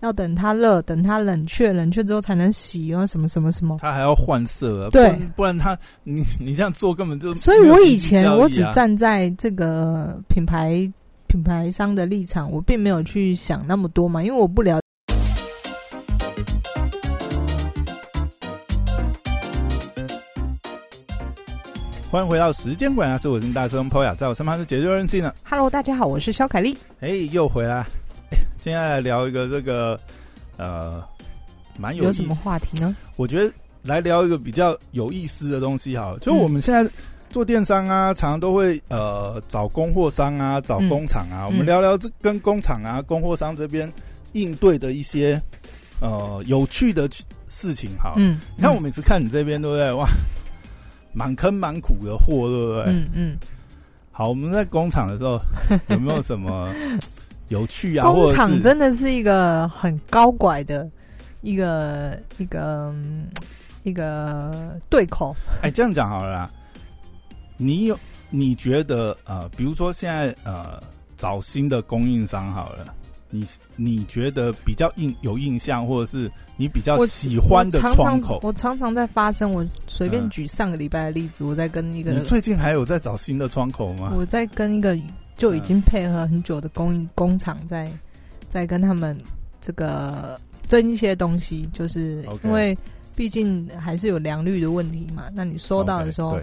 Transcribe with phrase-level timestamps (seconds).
[0.00, 3.78] 要等它热，等它冷却，冷却之后才能洗，然后什么什么什么。
[3.80, 10.90] 它还要换色啊，对不然它你你这样做根本就所以我以前我只站在这个品牌
[11.26, 14.78] 品牌商的立场，我并没有去想那么多嘛，因为我不了。
[22.08, 26.76] 欢迎回到时间管家，是我是大生 Poya，在我身旁是解救任性的，Hello，大家好，我是肖凯丽。
[27.00, 27.86] 哎、又回来，哎
[28.66, 29.96] 现在来聊一个这个
[30.56, 31.00] 呃
[31.78, 32.96] 蛮有什么话题呢？
[33.14, 33.54] 我觉得
[33.84, 36.90] 来聊一个比较有意思的东西好了，就嗯我们现在
[37.30, 43.88] 做电商啊，常常都会呃找供货商啊，找嗯工厂啊，我嗯们聊聊这跟工厂啊、供货商这边
[44.32, 45.40] 应对的一些
[46.00, 47.08] 呃有趣的
[47.48, 48.16] 事情好了。
[48.18, 49.92] 嗯，你看我每次看你这边，对不对？
[49.92, 50.08] 哇，
[51.12, 52.82] 满坑满谷的货，对不对？
[52.86, 53.36] 嗯嗯，
[54.10, 55.40] 好，我们在工厂的时候
[55.86, 56.74] 有没有什么
[57.48, 58.06] 有趣啊？
[58.06, 60.88] 工厂真的是一个很高拐的
[61.42, 63.26] 一个一个嗯
[63.84, 65.34] 一个对口。
[65.62, 66.50] 哎，这样讲好了啦。
[67.56, 67.98] 你有
[68.28, 70.82] 你觉得呃，比如说现在呃
[71.16, 72.84] 找新的供应商好了，
[73.30, 78.40] 你你觉得比较印有印象，或者是你比较喜欢的我常常窗口？
[78.42, 79.50] 我常常在发生。
[79.50, 84.12] 我随便嗯举上个礼拜的例子，我在跟一个你最近还有在找新的窗口吗？
[84.14, 84.98] 我在跟一个
[85.36, 87.88] 就已经配合很久的工艺工厂在
[88.50, 89.16] 在跟他们
[89.60, 92.76] 这个争一些东西，就是因为
[93.14, 95.24] 毕竟还是有良率的问题嘛。
[95.34, 96.38] 那你收到的时候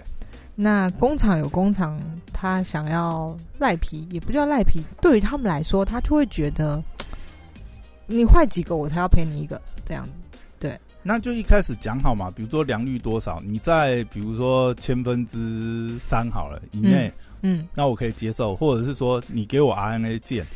[0.54, 2.00] 那工厂有工厂
[2.32, 6.80] 他想要赖皮，也不叫赖皮，对于他们来说，他就会觉得
[8.06, 10.12] 你坏几个我才要赔你一个这样子。
[11.06, 20.46] 那就一开始讲好嘛，比如说良率多少，你在比如说千分之三好了以内，嗯那我可以接受，或者是说你给我 RNA 键，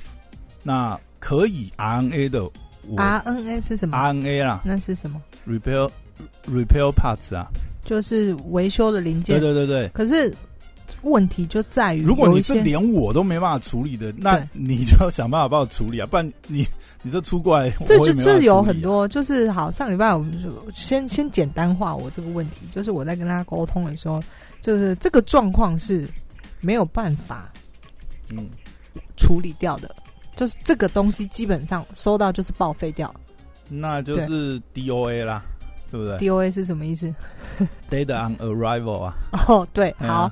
[0.62, 2.50] 那可以 RNA 的
[2.96, 5.90] ，RNA 是什么？RNA 啦那是什么？，repair
[6.46, 7.46] repair parts 啊，
[7.84, 9.38] 就是维修的零件。
[9.38, 9.88] 对对对对。
[9.90, 10.34] 可是
[11.02, 16.66] 问题就在于，如果你是连我都没办法处理的，那你就要想办法帮我处理啊，不然你
[17.02, 24.22] 你这出过来，这就我也没办法这有很多，就是好上礼拜我们就先先简单化我这个问题，就是我在跟他沟通的时候，
[24.60, 26.06] 就是这个状况是
[26.60, 27.52] 没有办法
[28.30, 28.48] 嗯，
[29.16, 29.94] 处理掉的，
[30.34, 33.14] 就是这个东西基本上收到就是报废掉。
[33.70, 35.42] 那就是 DOA 啦，
[35.90, 37.14] 对不对 DOA 是什么意思
[37.90, 39.14] ？？Data on arrival 啊，
[39.46, 40.30] 哦，对，好，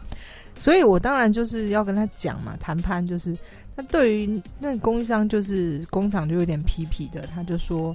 [0.59, 3.37] 所以我当然就是要跟他讲嘛，谈判就是，
[3.75, 7.95] 那对于那供应商就是工厂就有点皮皮的，他就说，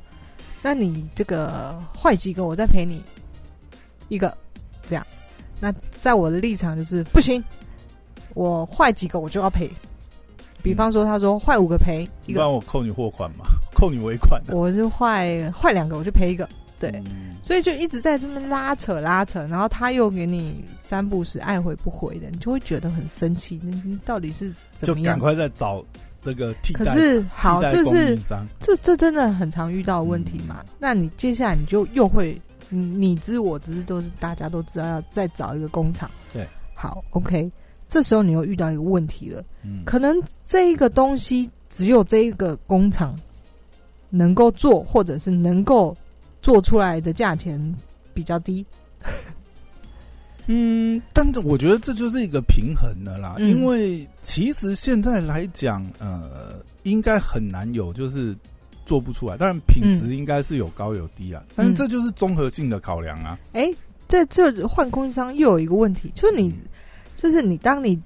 [0.62, 3.04] 那你这个坏几个我再赔你
[4.10, 4.36] 一个，
[4.88, 5.06] 这样，
[5.60, 7.44] 那在我的立场就是不行，
[8.36, 9.70] 我坏几个我就要赔。
[10.64, 14.56] 比方说，他说坏五个赔一个，不然我扣你货款嘛，扣你尾款的。
[14.56, 16.48] 我是坏坏两个我就赔一个，
[16.82, 23.60] 对，嗯所以就一直在这边拉扯拉扯，然后他又给你三不时爱回不回的，你就会觉得很生气。
[23.64, 25.06] 你你到底是怎么样？
[25.06, 25.84] 就赶快再找
[26.22, 26.86] 这个替代。
[26.86, 28.18] 可是好，这是
[28.60, 30.64] 这这真的很常遇到的问题嘛？
[30.78, 36.10] 那你接下来你就又会你你知我知，都是大家都知道要再找一个工厂。
[36.32, 37.52] 对，好，OK，
[37.88, 40.16] 这时候你又遇到一个问题了，嗯，可能
[40.48, 43.20] 这一个东西只有这一个工厂
[44.12, 45.98] 能够做，或者是能够
[46.42, 47.60] 做出来的价钱
[48.14, 48.66] 比较低。
[50.48, 58.36] 嗯，但是我觉得这就是一个平衡的啦，嗯因为其实现在来讲，呃，应该很难有就是
[58.86, 63.38] 做不出来，当然品质应该是有高有低啊，但是这就是综合性的考量啊。
[63.54, 63.72] 哎，
[64.08, 66.54] 在这换供应商又有一个问题，就是你，
[67.16, 67.98] 就是你当你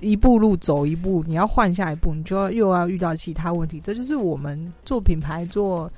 [0.00, 3.80] 一步路走一步，你要换下一步，你就要又要遇到其他问题。
[3.80, 5.90] 这就是我们做品牌、做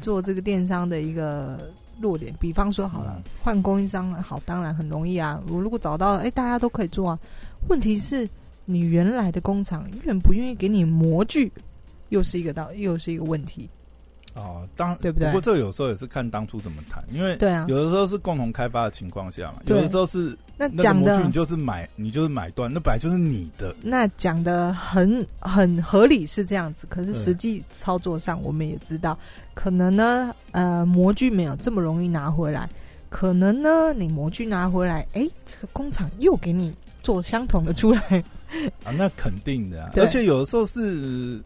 [0.00, 2.34] 做这个电商的一个弱点。
[2.40, 5.40] 比方说，好了嗯，换供应商好，当然很容易啊。
[5.48, 7.18] 我如果找到，哎，大家都可以做啊。
[7.68, 8.28] 问题是
[8.64, 11.52] 你原来的工厂愿不愿意给你模具，
[12.08, 13.68] 又是一个道，又是一个问题。
[14.34, 15.26] 哦，当对不对？
[15.28, 23.74] 不过这有时候也是看当初怎么谈，因为对啊，有的时候是共同开发的情况下嘛，有的时候是那那个讲的模具你就是买，你就是买断，那本来就是你的。
[23.82, 29.18] 那讲的很很合理是这样子，可是实际操作上我们也知道，
[29.54, 32.68] 可能呢，呃，模具没有这么容易拿回来，
[33.08, 36.72] 可能呢，你模具拿回来，哎，这个工厂又给你
[37.02, 38.22] 做相同的出来，
[38.84, 41.40] 啊，那肯定的、啊，而且有的时候是，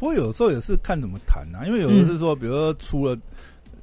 [0.00, 3.14] 不过有的时候也是看怎么谈啊，因为有的是说，比如说出了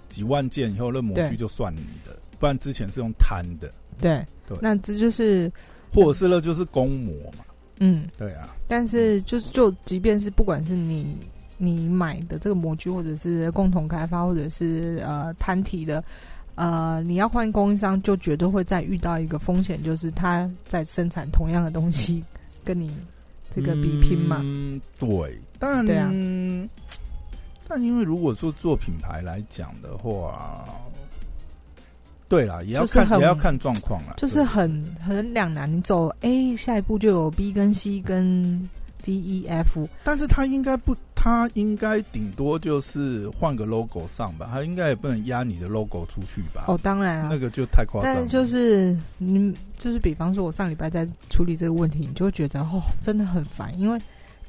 [0.10, 3.72] 几万件以后，那模具就算你的，不然之前是用摊的，
[4.02, 4.58] 对，对。
[4.60, 5.50] 那这就是，
[5.94, 7.46] 或者是那就是公模嘛，
[7.80, 11.16] 嗯，对啊，但是就是就即便是不管是你
[11.60, 16.04] 你买的这个模具，或者是共同开发，或者是呃摊体的，
[16.56, 22.24] 呃，你要换供应商，就绝对会再遇到一个风险，就是他在生产同样的东西，
[22.66, 22.92] 跟你
[23.58, 24.42] 这个比拼嘛。
[24.44, 26.12] 嗯，对，当然，对啊
[27.68, 30.64] 但因为如果说做品牌来讲的话，
[32.30, 35.72] 对啦，也要看就是也要看状况啦，就是很很两难。
[35.72, 38.70] 你走 A，下一步就有 B 跟 C 跟
[39.08, 39.88] D、E、F。
[40.04, 46.66] 但是他应该不，他应该顶多就是换个 logo 上吧，他应该也不能压你的 logo 出去吧？
[46.68, 48.20] 哦，当然啊那，个就太夸张了。
[48.20, 53.98] 但是就是你就是比方说，我上礼拜在处理这个问题，你就会觉得哦，真的很烦，因为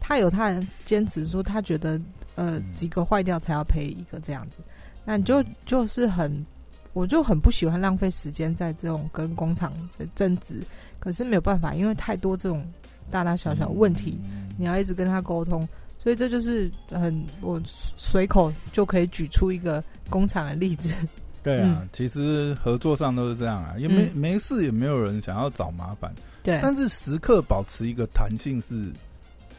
[0.01, 1.93] 他有他的坚持说，他觉得
[2.35, 4.59] 呃嗯几个坏掉才要赔一个这样子，
[5.05, 6.45] 那你就就是很，
[6.93, 10.63] 我就很不喜欢浪费时间在这种跟工厂的争执，
[10.99, 12.67] 可是没有办法，因为太多这种
[13.11, 14.49] 大大小小问题，嗯。
[14.59, 15.69] 你要一直跟他沟通。
[16.01, 20.95] 所以这就是很我随口就可以举出一个工厂的例子，
[21.43, 21.89] 对啊，嗯。
[21.93, 24.17] 其实合作上都是这样啊，也没、嗯。
[24.17, 28.93] 没事，也没有人想要找麻烦，对，但是时刻保持一个弹性是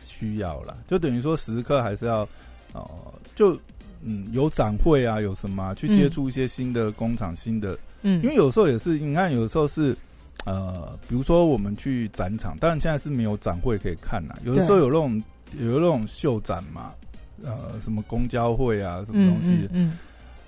[0.01, 2.27] 需要啦，就等于说时刻还是要
[2.71, 3.59] 哦、就
[4.03, 9.95] 嗯有展会啊，有什么啊、去接触一些新的工厂、新的，嗯，因为有时候也是，你看有时候是。
[10.45, 14.39] 呃，比如说我们去展场，当然现在是没有展会可以看啦。
[14.45, 15.21] 有的时候有那种
[15.59, 16.93] 有那种秀展嘛，
[17.43, 19.93] 呃，什么公交会啊，什么嗯东西，嗯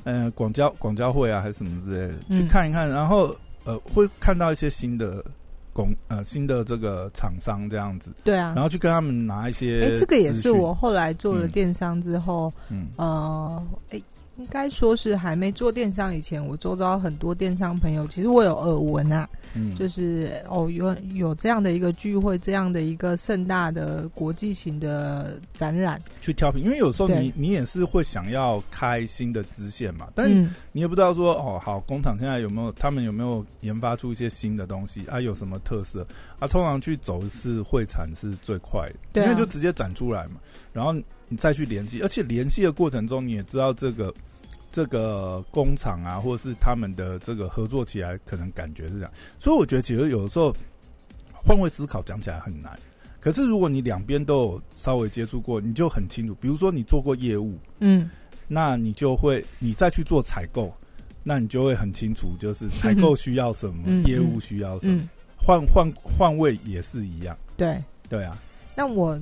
[0.06, 5.24] 嗯呃，广交广交会啊，还是什么之类的，嗯去看一看，然后呃，会看到一些新的
[5.74, 11.50] 工呃新的这个厂商这样子，对啊，然后去跟他们拿一些，哎、这个也是我，后来做了嗯。
[11.50, 12.88] 电商之后，嗯。
[12.98, 14.02] 呃，哎、
[14.42, 35.22] 应该说是还没做电商以前，我周遭很多电商朋友，其实我有耳闻啊，嗯，就是哦，有有这样的一个聚会，这样的一个盛大的国际型的展览，去挑品，因为有时候你你也是会想要开新的支线嘛，但嗯，你也不知道说哦，好工厂现在有没有他们有没有研发出一些新的东西啊？
[35.22, 36.06] 有什么特色
[36.40, 36.48] 啊？
[36.48, 40.42] 通常去走一次会产是最快的，因为就直接展出来嘛，
[40.74, 40.92] 然后
[41.28, 44.14] 你再去联系，而且联系的过程中你也知道这个
[44.72, 50.56] 这个工厂啊，或者是他们的这个合作起来可能感觉是这样，所以我觉得其实有的时候
[51.34, 52.78] 换位思考讲起来很难。
[53.20, 56.36] 可是如果你两边都有稍微接触过，你就很清楚。
[56.42, 58.10] 比如说你做过业务，嗯，
[58.48, 60.74] 那你就会你再去做采购，
[61.24, 67.38] 那你就会很清楚，就是采购需要什么，嗯业务需要什么，嗯，换换换位也是一样。
[67.56, 67.82] 对。
[68.10, 68.38] 对啊，
[68.76, 69.18] 那我，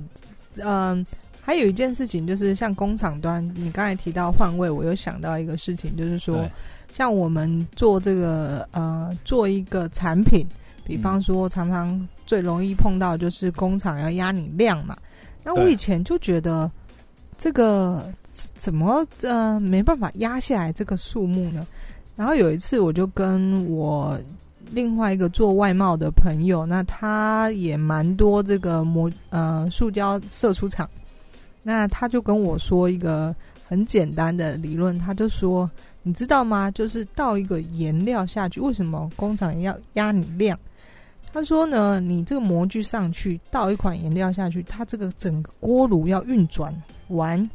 [0.56, 1.06] 嗯、
[1.42, 6.48] 还有一件事情就是，像工厂端，你刚才提到换位，我又想到一个事情，就是说，
[6.92, 10.46] 像我们做这个呃，做一个产品，
[10.84, 14.96] 比方说常常最容易碰到就是工厂要压你量嘛。
[15.42, 16.70] 那我以前就觉得
[17.38, 18.12] 这个
[18.54, 21.66] 怎么呃没办法压下来这个数目呢？
[22.16, 24.20] 然后有一次我就跟我
[24.70, 30.88] 另外一个做外贸的朋友，那他也蛮多这个模呃塑胶射出厂，
[31.62, 33.34] 那他就跟我说一个
[33.68, 35.70] 很简单的理论，他就说
[36.02, 36.70] 你知道吗？
[36.70, 40.58] 就是倒一个颜料下去，为什么工厂要压你量？
[41.32, 46.74] 他说呢，你这个模具上去倒一款颜料下去，它这个整个锅炉要运转
[47.08, 47.48] 完。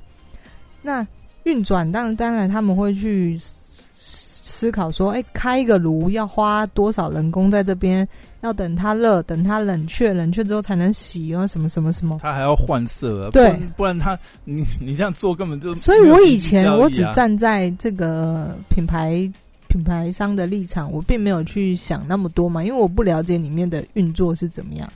[0.81, 1.06] 那
[1.44, 8.07] 运转，当然当然他们会去思考说，哎、开一个炉要花多少人工在这边？
[8.45, 12.19] 要等它热，等它冷却，冷却之后才能洗，然后什么什么什么。
[12.21, 19.30] 它还要换色啊，对不然不然他你你这样做根本就所以我以前我只站在这个品牌
[19.68, 24.87] 品牌商的立场，我并没有去想那么多嘛，因为我不了解里面的运作是怎么样。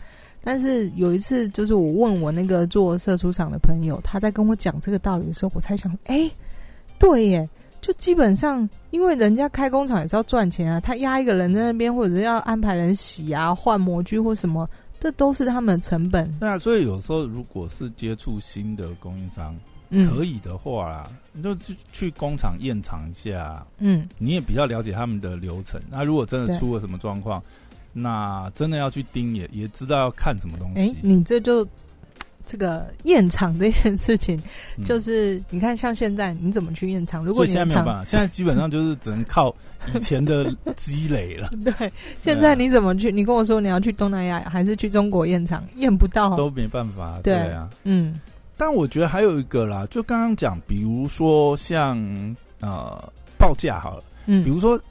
[0.41, 6.32] 但是有一次，就是我问我那个做射出厂的朋友，他在跟我讲这个道理的时候，我才想，哎、
[6.98, 7.50] 对耶，
[7.89, 14.69] 就基本上，因为人家开工厂也是要赚钱啊，他压一个人在那边，或者是要安排人洗啊、换模具或什么，
[15.00, 16.31] 这都是他们的成本。
[16.34, 19.58] 对啊，所以有时候如果是接触新的供应商，
[19.89, 25.81] 嗯可以的话啦，你就去去工厂验厂一下，嗯，你也比较了解他们的流程。
[25.89, 27.41] 那如果真的出了什么状况，
[27.91, 30.98] 那真的要去盯也也知道要看什么东西哎、西。
[31.01, 31.67] 你这就
[32.50, 34.36] 这个验厂这件事情，
[34.75, 37.24] 嗯就是你看，像现在你怎么去验厂？
[37.24, 39.56] 如果你现在没有办法，现在基本上就是只能靠
[39.94, 43.12] 以前的积累了， 对，现在你怎么去？
[43.12, 46.36] 你跟我说你要去东南亚还是去中国验厂，验不到。
[46.36, 47.12] 都没办法。
[47.12, 48.20] 哦对对啊，嗯
[48.58, 51.96] 但我觉得还有一个啦，就刚刚讲，比如说像
[52.62, 52.98] 呃
[53.38, 54.82] 报价好了，嗯比嗯如说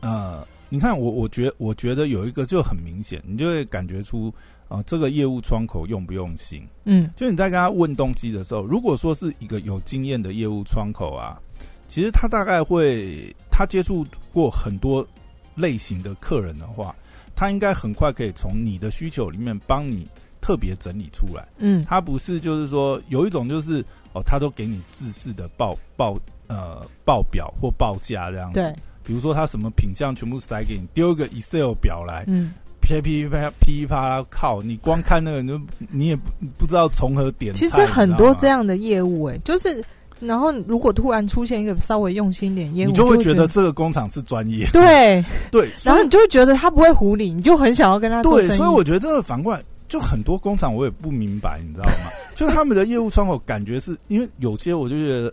[0.00, 4.32] 呃你看我，我觉我觉得有一个就很明显，你就会感觉出
[4.68, 6.66] 啊、呃这个业务窗口用不用心。
[6.84, 11.40] 嗯就你在跟他问东西的时候，如果说是一个有经验的业务窗口啊，
[11.88, 15.06] 其实他大概会他接触过很多
[15.54, 16.94] 类型的客人的话，
[17.34, 20.06] 他应该很快可以从你的需求里面帮你
[20.40, 21.46] 特别整理出来。
[21.58, 26.18] 嗯他不是就是说有一种就是哦，他都给你制式的报报
[26.48, 28.54] 呃报表或报价这样子。
[28.54, 28.72] 对，
[29.04, 32.54] 比如说他什么品相全部塞给你，丢一个 Excel 表来，嗯
[32.86, 36.22] 噼噼啪噼啪靠，你光看那个你就你也不
[36.58, 37.54] 不知道从何点。
[37.54, 38.56] 其实很多这样。
[38.66, 39.84] 的业务、哎，就是
[40.18, 48.58] 然后如果突然出现一个稍微用心一点业务，你就会觉觉得这个工厂是专业， 对， 对，然后你就会觉得他不会唬你，你就很想要跟他做生对，意。
[48.58, 52.10] 所以我觉得这个反过来，就很多工厂我也不明白，你知道吗？
[52.34, 55.32] 就是他们的业务窗口感觉是因为有些我就觉得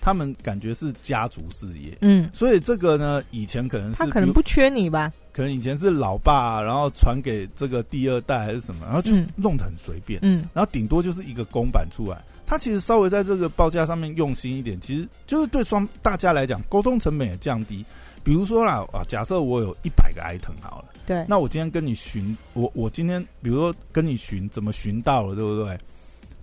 [0.00, 5.12] 他们感觉是家族事业，嗯，所以这个呢，以前可能是他可能不缺你吧？
[5.32, 12.20] 可能以前是老爸，然后传给这个第二代还是什么，然后就嗯弄得很随便，嗯然后顶多就是一个公版出来。
[12.46, 17.84] 他其实稍微在这个报价上面用心一点，其实就是对双大家来讲，沟通成本也降低。
[18.24, 25.78] 比如说啦，啊，假设我有一百个 item 好了，对，那我今天跟你寻，我我今天比如说跟你寻怎么寻到了，对不对？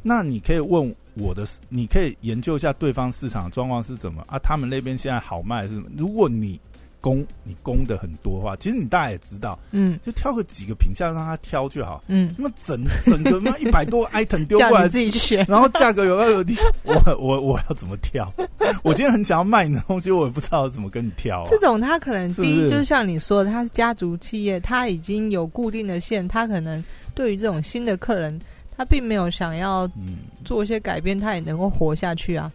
[0.02, 5.88] 那你可以问我的，你可以研究一下对方市场状况是怎么啊，他们那边现在好卖是什么？
[5.96, 6.60] 如果你
[7.02, 12.04] 供你供的很多的话，其实你大家也知道，嗯就挑个几个品相让他挑就好。
[12.08, 15.46] 嗯，那么整整个那一百多个 item 丢过来， 自己选。
[15.48, 18.28] 然后价格有高有低， 我我我要怎么挑？
[18.84, 21.48] 我今天很想要卖你的东西，我也不知道怎么跟你挑、啊。
[21.50, 28.40] 这种他可能第一就是像你说的，他是家族企业，他已经有固定的线，他可能对于这种新的客人，
[28.78, 32.52] 他并没有想要嗯，做一些改变，他也能够活下去啊。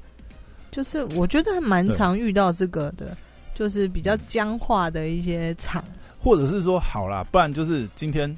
[0.70, 3.16] 就是我觉得还蛮常遇到这个的，
[3.54, 5.82] 就是比较僵化的一些厂，
[6.18, 8.32] 或者是说好啦，不然就是今天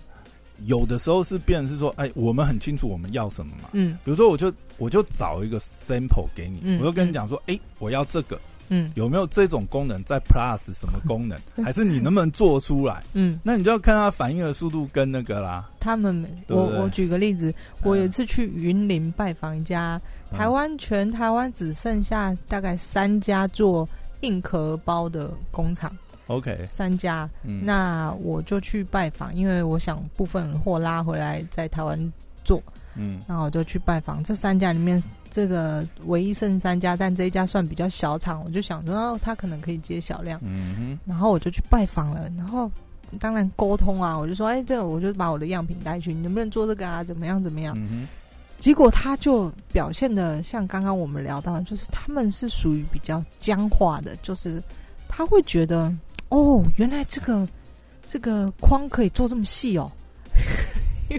[0.64, 3.68] 有的时候是变成是说，哎，我们很清楚我们要什么嘛。
[3.72, 3.98] 嗯。
[4.04, 10.02] 比如说，我就我就找一个 sample 给你，嗯我就跟你讲说，哎，我要这个，嗯有没有这种功能？
[10.04, 11.38] 在 Plus 什么功能？
[11.64, 13.02] 还是你能不能做出来？
[13.14, 15.68] 嗯，那你就要看它反应的速度跟那个啦。
[15.80, 17.52] 他们对不对我我举个例子，
[17.82, 20.00] 我有一次去云林拜访一家
[20.30, 23.88] 嗯台湾全台湾只剩下大概三家做
[24.20, 25.90] 硬壳包的工厂
[26.28, 32.12] ，OK，三家，嗯，那我就去拜访，因为我想部分货拉回来在台湾
[32.44, 32.62] 做，
[32.96, 42.70] 嗯然后我就去拜访这三家里面，这个唯一剩三家，但这一家算比较小厂，我就想说哦，他可能可以接小量，嗯，然后我就去拜访了，然后
[43.18, 47.04] 当然沟通啊，我就说，哎，这个我就把我的样品带去，你能不能做这个啊？
[47.04, 47.74] 怎么样怎么样？
[47.76, 48.08] 嗯哼，
[48.58, 54.62] 结果他就表现的像刚刚我们聊到，就是他们是属于比较僵化的，就是
[55.08, 55.92] 他会觉得，
[56.28, 57.46] 哦，原来这个
[58.06, 59.90] 这个框可以做这么细哦，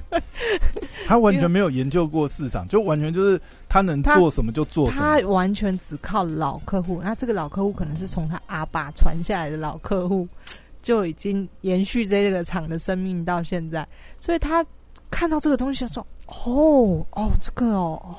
[1.08, 5.28] 他完全没有研究过市场，就完全就是他能做什么就做什么他么。
[5.30, 10.28] 完全只靠老客户，那这个老客户可能是从他阿爸传下来的老客户，
[10.82, 13.88] 就已经延续这个厂的生命到现在，
[14.20, 14.66] 所以他
[15.10, 18.16] 看到这个东西，他说：“哦哦，这个哦哦，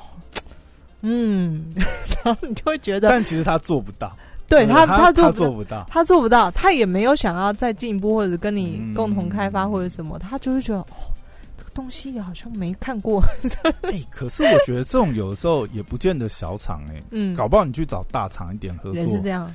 [1.02, 1.64] 嗯，
[2.25, 4.16] 然后你就会觉得，但其实他做不到，
[4.49, 5.87] 对他他做不到做不到。
[5.90, 10.87] 他做不到，他也没有想要再进一步或者跟你嗯共同开发或者什么，他就会觉得
[11.75, 13.23] 东西好像没看过，
[13.83, 19.28] 哎、可是我觉得这种有的时候也不见得小厂哎、嗯，搞不好你去找大厂一点合作也是这。
[19.31, 19.52] 样，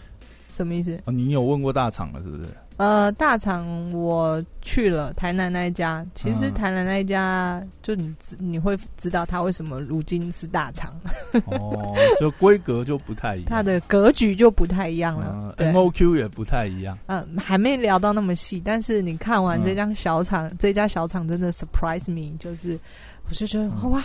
[0.52, 1.00] 什么意思？
[1.06, 2.50] 哦，你有问过大厂了是不是？
[2.80, 6.54] 呃，大厂我去了台南那一家，其实嗯。
[6.54, 10.96] 台南那一家就你你会知道它为什么如今是大厂，
[11.52, 16.98] 哦，就规格就不太一样，它的格局就不太一样了嗯、，M O Q 也不太一样。
[17.08, 19.64] 嗯、还没聊到那么细，但是你看完嗯。
[19.66, 22.80] 这家小厂，这家小厂真的 surprise me，就是
[23.28, 23.90] 我就觉得、嗯。
[23.92, 24.02] 哇，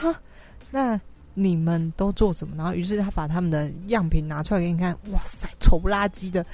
[0.72, 1.00] 那
[1.34, 2.54] 你们都做什么？
[2.56, 6.44] 然后于是他把他们的样品拿出来给你看，哇塞，丑不拉几的。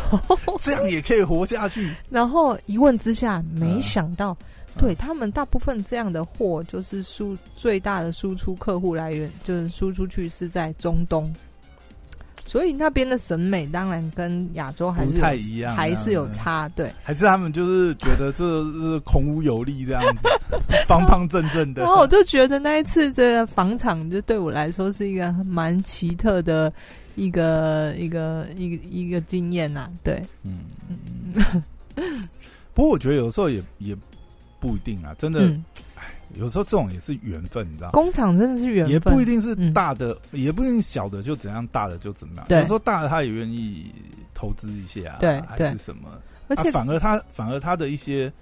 [0.58, 1.94] 这样也可以活下去。
[2.08, 4.46] 然后一问之下，没想到，嗯
[4.78, 11.32] 对他们大部分这样的货，就是输最大的输出客户来源，就是输出去是在中东。
[12.50, 16.68] 所以那边的审美当然跟亚洲还是不太一样啊还是有差。
[16.70, 20.22] 对，还是他们就是觉得这是孔武有力这样子，
[20.84, 21.82] 方方正正的。
[21.82, 26.72] 然后我就觉得那一次这个房场，就对我来说是一个蛮奇特的
[27.14, 30.64] 一个一个一个一个经验呐、对，嗯，
[31.94, 32.28] 嗯
[32.74, 33.96] 不过我觉得有时候也也
[34.58, 35.64] 不一定啊，真的，嗯，
[36.34, 37.90] 有时候这种也是缘分，你知道？
[37.90, 42.46] 工厂真的是缘分，也不一定是嗯大的，也不一定小的就怎样，大的就怎么样。
[42.48, 43.92] 有时候大的他也愿意
[44.34, 46.10] 投资一些啊对还是什么。
[46.48, 48.32] 而且啊、反而他反而他的一些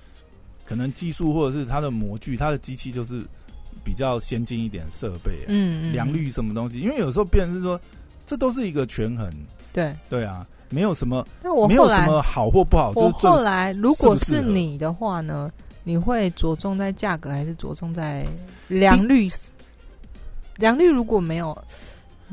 [0.65, 3.23] 可能技术或者是他的模具，他的机器就是
[3.85, 7.79] 比较先进一点设备、啊，嗯嗯良率什么东西，因为有时候别人是说，
[8.25, 9.31] 这都是一个权衡，
[9.73, 9.95] 对。
[10.09, 15.51] 对啊，没有什么那我没有什么好或不好，就我是最后来如果是你的话呢，
[15.85, 18.27] 你会着重在价格还是着重在
[18.69, 19.29] 良率？
[20.57, 21.57] 良率如果没有，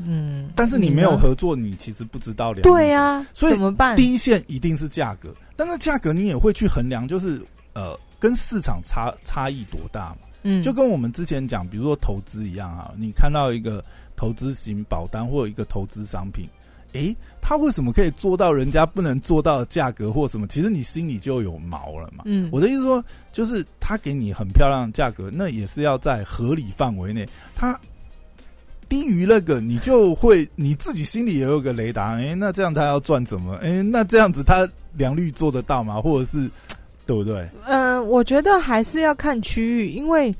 [0.04, 2.62] 嗯，但是你没有合作，你其实不知道良率。
[2.62, 3.96] 对呀、所以怎么办？
[3.96, 7.40] 第一线一定是价格，但是价格你也会去衡量，就是
[7.72, 10.16] 呃，跟市场差差异多大嘛？
[10.42, 13.84] 嗯，就跟我们之前讲，比如说投资一样啊，你看到一个
[14.16, 16.48] 投资型保单或者一个投资商品，
[16.96, 20.46] 诶，他为什么可以做到人家不能做到的价格或什么？
[20.46, 22.24] 其实你心里就有毛了嘛。
[22.26, 27.28] 嗯，我的意思说，就是他给你很漂亮的价格，那也是要在合理范围内。
[27.54, 27.78] 他
[28.88, 32.14] 低于那个，你就会你自己心里也有个雷达。
[32.14, 33.56] 哎、那这样他要赚什么？
[33.56, 36.00] 哎、那这样子他良率做得到吗？
[36.00, 36.50] 或者是
[37.04, 37.48] 对不对？
[37.66, 40.34] 嗯、我觉得还是要看区域，因为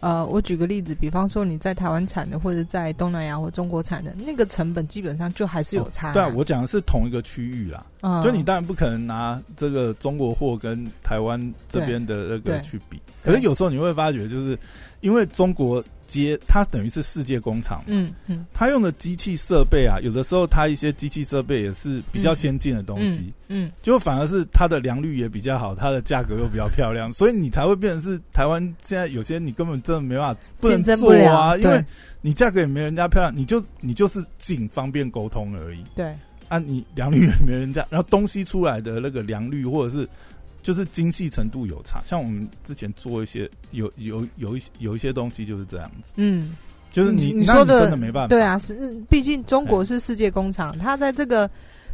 [0.00, 7.86] 呃，我举个例子，比方说你在台湾产的，或者在东南亚或中国产的，那个成本基本上就还是有差、对啊，我讲的是同一个区域啦。
[8.02, 11.38] 嗯就你当然不可能拿这个中国货跟台湾
[11.68, 14.58] 这边的那个去比，可是有时候你会发觉，就是
[15.00, 18.44] 因为中国接它等于是世界工厂嘛，嗯嗯。
[18.52, 31.84] 它用的机器设备啊，有的时候它一些机器设备也是比较先进的东西，嗯就反而是它的良率也比较好，它的价格又比较漂亮，所以你才会变成是台湾现在有些你根本真的没办法不能做啊，因为
[32.20, 35.82] 你价格也没人家漂亮，你就你就是仅方便沟通而已。
[35.94, 36.12] 对，
[36.48, 40.08] 啊，你良率也没人家，然后东西出来的那个良率或者是
[40.62, 46.54] 就是精细程度有差，像我们之前做一些有有有一些有一些东西就是这样子，嗯。
[46.92, 51.48] 就是你你你说的真的没办法，对啊，是毕竟中国是世界工厂，它在这个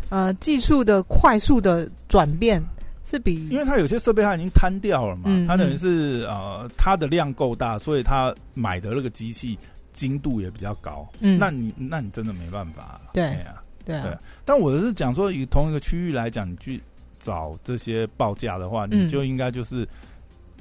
[0.08, 2.64] 呃技术的快速的转变
[3.04, 9.58] 是比因为它有些设备它已经摊掉了嘛，嗯它等于是呃它的量够大，所以它买的那个机器
[9.92, 11.38] 精度也比较高，嗯。
[11.38, 14.02] 那你那你真的没办法，对哎呀对啊。
[14.04, 16.80] 对但我是讲说，以同一个区域来讲，你去
[17.26, 19.87] 找这些报价的话，嗯你就应该就是，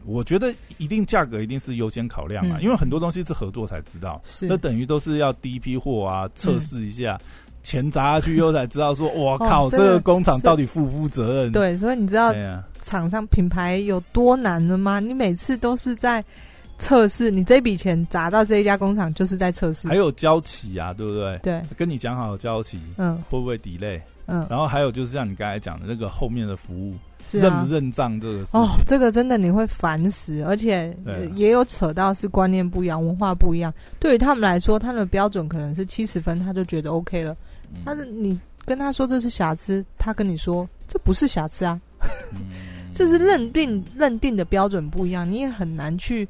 [0.03, 7.19] 我觉得一定价格一定是优先考量啊，嗯因为很多东西是合作才知道，是那等于都是要第一批货啊，测试一下，
[7.61, 11.51] 钱砸下去以后才知道说， 我靠，这个工厂到底负不负责任？
[11.51, 12.33] 对，所以你知道
[12.81, 14.99] 厂商品牌有多难了吗？
[14.99, 16.23] 你每次都是在
[16.77, 21.37] 测试，你这笔钱砸到这一家工厂就是在测试还，有交期啊，对不对？
[21.43, 23.99] 对，跟你讲好交期嗯会不会 delay？
[24.27, 27.73] 嗯，然后还有就是像你刚才讲的那个后面的服务，是啊认不。
[27.73, 30.95] 认账这个事哦，，这个真的你会烦死，而且
[31.33, 33.73] 也有扯到是观念不一样、文化不一样。
[33.99, 37.33] 对于他们来说，他们的标准可能是七十分，他就觉得 OK 了。
[37.73, 41.79] 嗯他的你跟他说这是瑕疵，他跟你说这不是瑕疵啊，
[42.93, 46.27] 这是认定认定的标准不一样，你也很难去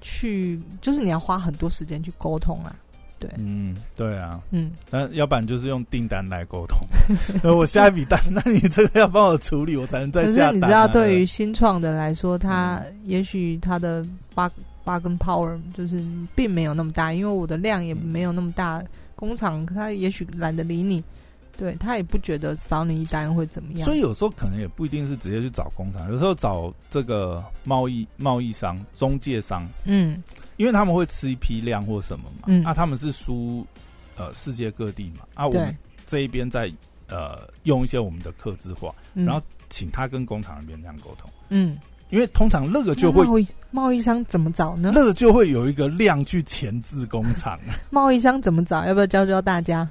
[0.00, 2.76] 去，就是你要花很多时间去沟通啊。
[3.18, 6.78] 对，嗯，对啊，嗯，那要不然就是用订单来沟通。
[7.42, 12.94] 那我下一笔单，那你这个要帮我处理，我才能再可下单啊、是你知道，对于新创的来说，他嗯。
[13.04, 14.02] 也许他的
[14.34, 14.50] bug
[14.84, 16.02] bug 跟 power 就是
[16.34, 18.82] 并没有那么大，因为我的量也没有那么大，
[19.14, 21.02] 工厂他也许懒得理你，
[21.58, 23.84] 对他也不觉得少你一单会怎么样。
[23.84, 30.22] 所以有时候可能也不一定是直接去找工厂，有时候找这个贸易贸易商、中介商，嗯
[30.56, 33.66] 因为他们会吃一批量或什么嘛，嗯啊，他们是输
[34.16, 36.72] 呃世界各地嘛，啊，我对们这一边在
[37.08, 41.76] 呃用一些我们的客制化，嗯然后请他跟工厂那边这样沟通，嗯，
[42.10, 43.24] 因为通常那个就会
[43.70, 44.92] 贸易商怎么找呢？
[44.94, 47.58] 那个就会有一个量去前置工厂。
[47.90, 48.84] 贸易商怎么找？
[48.86, 49.88] 要不要教教大家？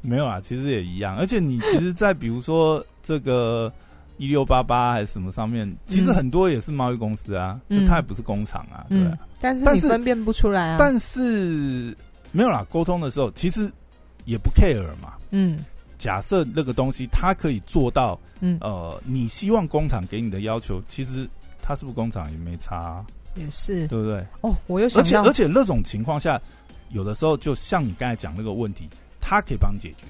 [0.00, 1.16] 没有啊，其实也一样。
[1.16, 3.72] 而且你其实，在比如说这个
[4.16, 10.76] 一六八八还是什么上面，其实很多也是贸易公司啊，嗯就它也不是工厂啊，对嗯啊。，但是但是你分辨不出来啊。
[10.78, 11.96] 但是
[12.32, 13.70] 没有啦，沟通的时候其实
[14.24, 15.14] 也不 care 嘛。
[15.30, 15.58] 嗯
[15.98, 21.28] 假设那个东西它可以做到，嗯，呃，你希望工厂给你的要求，其实
[21.60, 24.24] 它是不是工厂也没差啊、也是对不对？
[24.42, 24.54] 哦。
[24.68, 26.40] 我又想到且而，且那种情况下，
[26.90, 28.88] 有的时候就像你刚才讲那个问题，
[29.28, 30.06] 它可以帮你解决，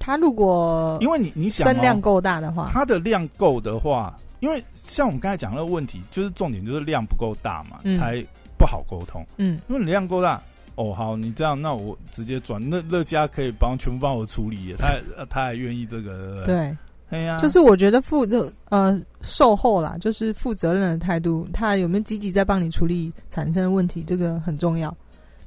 [0.00, 7.94] 他如果因为你你想、量够大的话，它的量够的话，因为像我们刚才讲那个问题，就是重点就是量不够大嘛，嗯。
[7.94, 8.20] 才
[8.58, 9.24] 不好沟通。
[9.36, 9.60] 嗯。
[9.68, 10.42] 因为你量够大，
[10.74, 16.76] 哦，好，你这样，那我直接转，那乐嘉可以帮全部帮我处理， 他呃他还愿意这个，对。
[17.10, 24.92] 哎呀，就是我觉得负责呃售后啦，就是负责任的态度，他有没有积极在帮你处理产生的问题，这个很重要。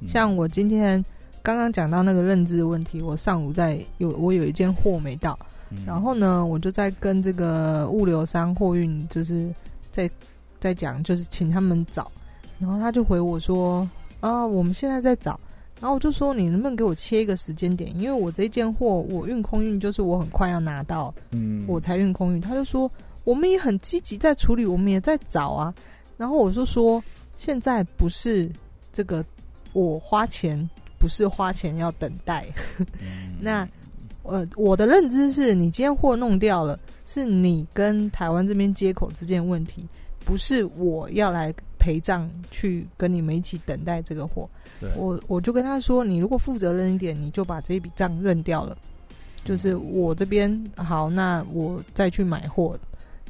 [0.00, 0.08] 嗯。
[0.08, 1.04] 像我今天
[1.42, 5.38] 刚刚讲到那个认知的问题，我上午在有我有一件货没到，
[5.70, 9.48] 嗯然后呢，我就在跟这个物流商货运，就是
[9.90, 10.10] 在
[10.58, 12.10] 在讲，就是请他们找。
[12.58, 13.88] 然后他就回我说
[14.20, 15.40] ：“啊，我们现在在找。”
[15.80, 17.90] 然后我就说：“你能不能给我切一个时间点？
[17.98, 22.90] 因为我这件货我运空运，就是我很快要拿到，嗯我才运空运。”他就说
[23.24, 25.74] ：“我们也很积极在处理，我们也在找啊。”
[26.18, 27.02] 然后我就说
[27.38, 28.46] ：“现在不是
[28.92, 29.24] 这个
[29.72, 30.68] 我花钱，
[31.00, 32.46] 不是花钱要等待。”
[32.78, 33.68] 嗯 那
[34.22, 39.84] 呃，我的认知是你今天货弄掉了，是你跟台湾这边接口之间的问题，
[40.24, 44.48] 不是我要来陪葬去跟你们一起等待这个货。
[44.94, 48.76] 我我就跟他说，你如果负责任一点，你就把这一笔账认掉了，
[49.42, 52.78] 就是我这边好，那我再去买货，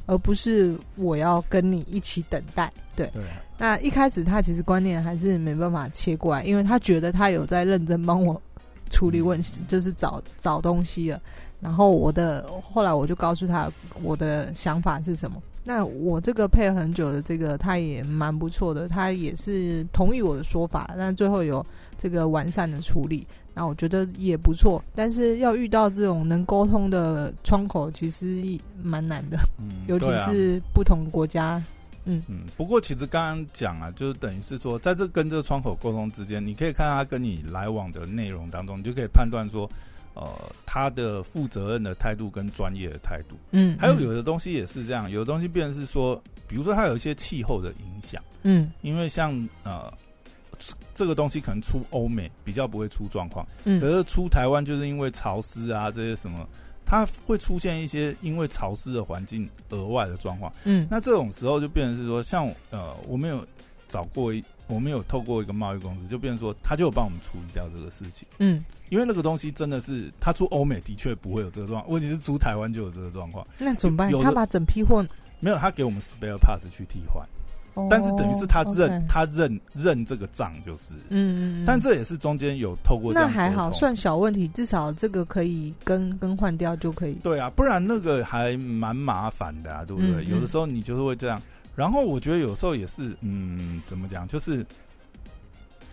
[0.05, 2.71] 而不是我要跟你一起等待。
[2.95, 3.23] 对，对
[3.61, 8.41] 那一开始他其实观念还是没办法切过来，因为他觉得他有在认真帮我
[8.89, 11.21] 处理问题，就是找找东西了。
[11.59, 13.71] 然后我的后来我就告诉他
[14.01, 15.39] 我的想法是什么。
[15.63, 21.63] 那我这个配合很久的这个他也蛮不错的，他也是同意我的说法，但最后有
[21.99, 23.27] 这个完善的处理。
[23.53, 28.41] 那我觉得也不错，但是要遇到这种能沟通的窗口，其实
[28.81, 31.61] 蛮难的，嗯尤其是不同国家。
[32.05, 32.21] 嗯。
[32.27, 39.69] 嗯，不过其实刚刚讲啊，就是等于是说，在这跟这个窗口沟通之间，你可以看他跟你来往的内容当中，你就可以判断说，
[40.13, 40.27] 呃，
[40.65, 43.35] 他的负责任的态度跟专业的态度。
[43.51, 48.71] 嗯，还有有的东西也是这样，有的东西变成是说，比如说它有一些气候的影响，嗯。
[48.81, 49.31] 因为像
[49.63, 49.91] 呃。
[50.93, 53.81] 这个东西可能出欧美比较不会出状况，嗯。
[53.81, 56.47] 可是出台湾就是因为潮湿啊这些什么，
[56.91, 60.51] 它会出现一些因为潮湿的环境额外的状况。
[60.65, 63.47] 嗯那这种时候就变成是说，像呃，我们有
[63.87, 68.27] 找过一，我们有透过一个贸易公司，就变成说，他就有帮我们处理掉这个事情。
[68.39, 73.47] 嗯，因为那个东西真的是，他出欧美的确不会有这个状况，问题是出台湾就有这个状况。
[73.57, 74.21] 那怎么办有？
[74.21, 75.01] 他把整批货，
[75.39, 77.40] 没有，他给我们 spare parts 去替换，哦
[77.89, 87.13] 但是等于是他认他认认这个账就是，嗯但这也是中间有透过那还好，算小问题，至少这个可以更更换掉就可以。
[87.23, 90.25] 对啊，不然那个还蛮麻烦的啊，对不对？
[90.25, 91.41] 有的时候你就是会这样，
[91.75, 94.65] 然后我觉得有时候也是，嗯，怎么讲，就是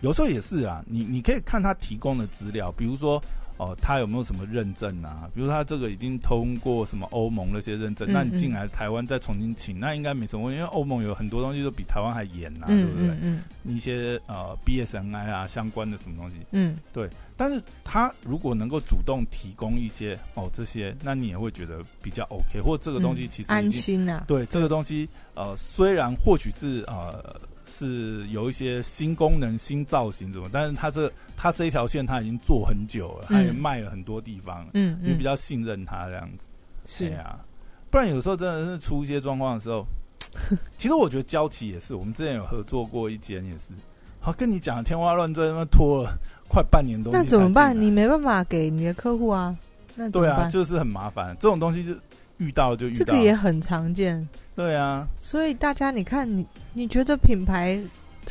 [0.01, 3.21] 有时候也是啊，你你可以看他提供的资料，比如说
[3.59, 5.29] 哦，他有没有什么认证啊？
[5.35, 13.07] 比如他这个已经通过什么欧盟那些认证，嗯那你进来台湾再重新请，那应该没什么问题，因为欧盟有很多东西都比台湾还严呐、对嗯不对？
[13.09, 13.19] 嗯
[13.65, 24.23] 嗯一些呃 BSNI 啊相关的什么东西，嗯，对但是他如果能够主动提供一些哦这些，那你也会觉得比较 OK，或这个东西其实嗯安、心啊。
[24.27, 27.35] 对这个东西呃虽然或许是呃
[27.69, 36.45] 是有一些新功能、新造型什么，但是它这它这一条线它已经做很久了，它也嗯卖了很多地方了，嗯嗯，你比较信任它这样子。
[36.85, 37.39] 是呀啊，
[37.91, 39.85] 不然有时候真的是出一些状况的时候，
[40.77, 43.67] 其实我觉得交期也是，我们之前有合作过一间也是，
[44.19, 47.13] 好跟你讲天花乱坠，那拖了快半年多。
[47.13, 47.79] 那怎么办？
[47.79, 49.55] 你没办法给你的客户啊，
[49.95, 51.93] 那对啊，就是很麻烦，这种东西就
[52.39, 53.05] 遇到就遇到。
[53.05, 57.79] 这个也很常见，对啊，所以大家你看，你你觉得品牌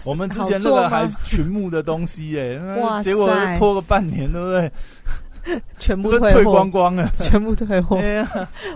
[0.05, 4.71] 我们之前那个还群募的东西耶、 那哇结果拖个半年，对不对？
[5.79, 7.09] 全部退退，光光了。
[7.19, 7.99] 全部退货。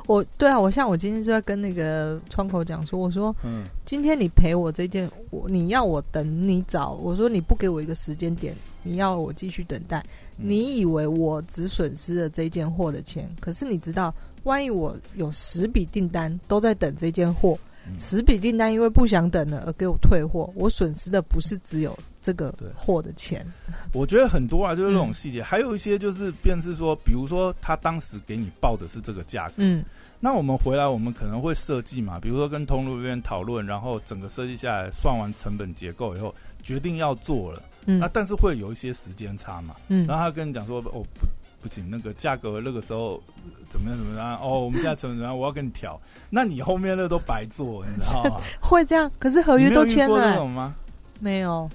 [0.06, 9.98] 我对啊，我像我今天就在跟那个窗口讲说，我说嗯今天你赔我这件，我你要我等你找，我说你不给我一个时间点，你要我继续等待。
[10.38, 14.12] 嗯你以为我只损失了这件货的钱，可是你知道，
[14.44, 17.98] 万一我有十笔订单都在等这件货，嗯。
[17.98, 23.46] 十笔订单因为不想等了而给我退货，我损失的不是只有这个货的钱。
[23.92, 25.14] 我觉得很多啊，就是这种嗯。
[25.14, 29.84] 细节，还有一些就是，便是说，比如说他当时给你报的是这个价格，嗯。
[30.24, 37.60] 那我们回来，我们可能会设计嘛，比如说跟通路这边讨论，然后整个设计下来，算完成本结构以后，决定要做了。
[37.86, 37.98] 嗯。
[37.98, 40.06] 那但是会有一些时间差嘛，嗯。
[40.06, 41.26] 然后他跟你讲说，哦不
[41.62, 45.98] 不行，那个价格那个时候呃怎么样怎么样，哦我们现在怎么怎么样，我要跟你调，
[46.28, 48.40] 那你后面那都白做，你知道吗？
[48.60, 50.74] 会这样，可是合约都签了、欸这种吗？
[51.20, 51.70] 没有。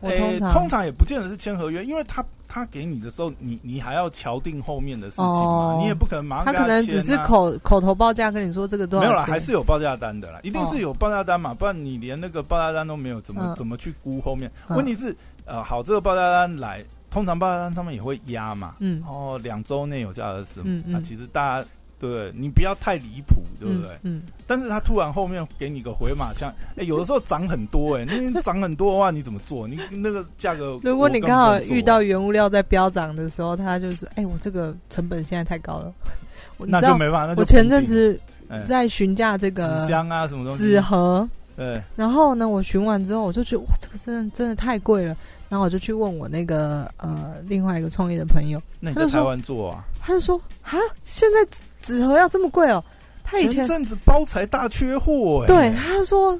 [0.00, 14.50] 我诶通常、通常也不见得是签合约，因为他他给你的时候，你你还要敲定后面的事情嘛，哦你也不可能马上他跟可能只是口口头报价跟你说这个多少，没有啦，还是有报价单的啦，一定哦是有报价单嘛，不然你连那个报价单都没有，怎么、嗯怎么去估后面？
[14.68, 15.14] 嗯问题是，
[15.44, 21.68] 呃，好，这个报价单来，通常报价单上面也会压嘛，嗯哦，两周内有价二十，嗯嗯啊，其实大家
[21.98, 22.32] 对？
[22.34, 23.90] 你不要太离谱，对不对？
[24.02, 29.68] 嗯，但是他突然后面给你个回马枪，哎，有的时候涨很多，哎，那涨很多的话，你怎么做？
[29.68, 35.92] 你那个价格， 如果你刚好遇到原物料在飙涨的时候，他就是，哎，我这个成本现在太高了，
[36.58, 37.34] 那就没办法。
[37.36, 38.18] 我前阵子
[38.66, 41.28] 在询价这个纸箱啊，什么东西，纸盒，
[41.60, 41.82] 对。
[41.94, 45.14] 然后呢，我询完之后，我就觉得哇，这个真的真的太贵了。
[45.50, 49.84] 然后我就去问我那个呃另外一个创业的朋友，那你在台湾做啊？
[50.00, 52.82] 他就说啊，现在纸盒要这么贵哦？
[53.24, 56.38] 他以前阵子包材大缺货，哎，对，他说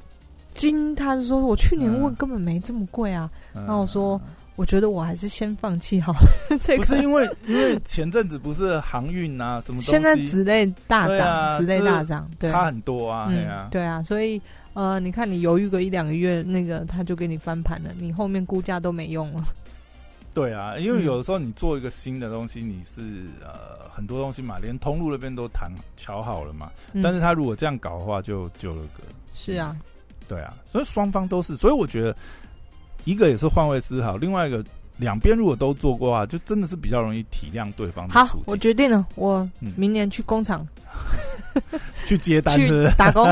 [0.55, 3.29] 金，他就说我去年问根本没这么贵啊。
[3.53, 4.21] 然后我说，
[4.61, 6.29] 我觉得我还是先放弃好了。
[6.61, 14.41] 这不是因为因为前阵子不是航运啊什么东西，现在纸类大涨，纸类大涨，差很多啊，对啊，对啊，所以。
[14.73, 19.43] 呃，你看，你犹豫个一两个月，那个他就给你翻盘了，你后面估价都没用了。
[20.33, 26.71] 对啊，因为有的时候你做一个新的东西，你是呃很多东西嘛，连通路那边都谈瞧好了嘛。
[27.03, 29.03] 但是他如果这样搞的话，就就了个。
[29.33, 29.77] 是啊，
[30.29, 32.15] 对啊，所以双方都是，所以我觉得
[33.05, 34.65] 一个也是换位思考，另外一个
[34.99, 38.09] 两边如果都做过啊，就真的是比较容易体谅对方。
[38.09, 40.67] 好，我决定了，我明年去工厂。
[42.07, 43.27] 去接单，子打工，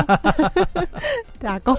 [1.39, 1.75] 打工。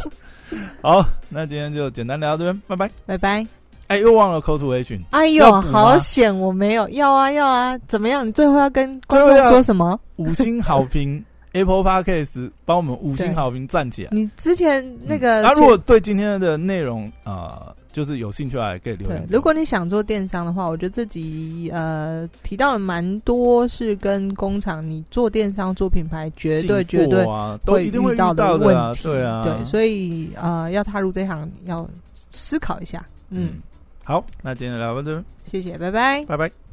[0.81, 3.47] 好，那今天就简单聊到这边，拜拜，拜拜。
[3.89, 5.01] 哎，又忘了 call to action。
[5.11, 8.27] 哎呦，好险，我没有要啊要啊，怎么样？
[8.27, 9.99] 你最后要跟观众说什么？
[10.17, 11.23] 五星好评
[11.53, 14.09] ，Apple Podcast 帮我们五星好评站起来。
[14.13, 17.75] 你之前那个，那如果对今天的内容啊。
[17.93, 19.27] 就是有兴趣的可以留言。
[19.29, 27.25] 如果你想做电商的话，我觉得这集呃提到了蛮多是跟工厂你做电商做品牌绝对绝对
[27.67, 29.03] 会遇到的问题。
[29.03, 31.89] 对啊，对，所以呃要踏入这行要
[32.29, 33.05] 思考一下。
[33.31, 33.55] 嗯，
[34.05, 36.70] 好，那今天聊到这，谢谢，拜拜，拜拜。